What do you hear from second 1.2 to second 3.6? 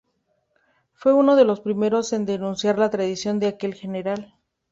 de los primeros en denunciar la traición de